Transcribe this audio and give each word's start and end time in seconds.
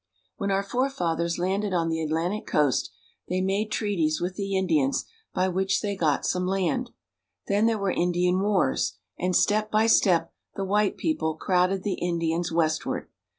When 0.37 0.49
our 0.49 0.63
forefathers 0.63 1.37
landed 1.37 1.73
on 1.75 1.89
the 1.89 2.01
Atlantic 2.01 2.47
coast, 2.47 2.91
they 3.29 3.39
made 3.39 3.71
treaties 3.71 4.19
with 4.19 4.33
the 4.33 4.57
Indians 4.57 5.05
by 5.31 5.47
which 5.47 5.81
they 5.81 5.95
got 5.95 6.25
some 6.25 6.47
land. 6.47 6.89
Then 7.47 7.67
there 7.67 7.77
were 7.77 7.91
Indian 7.91 8.39
wars, 8.39 8.95
and, 9.19 9.35
step 9.35 9.69
by 9.69 9.85
step, 9.85 10.33
the 10.55 10.65
white 10.65 10.97
people 10.97 11.35
crowded 11.35 11.83
the 11.83 11.99
Indians 12.01 12.51
westward. 12.51 13.09